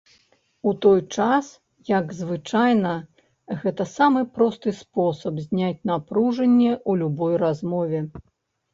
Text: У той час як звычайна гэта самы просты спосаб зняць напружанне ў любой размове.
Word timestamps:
У 0.69 0.71
той 0.85 1.01
час 1.17 1.51
як 1.89 2.05
звычайна 2.21 2.95
гэта 3.61 3.89
самы 3.95 4.25
просты 4.41 4.69
спосаб 4.81 5.33
зняць 5.47 5.79
напружанне 5.93 6.71
ў 6.89 7.07
любой 7.07 7.33
размове. 7.49 7.99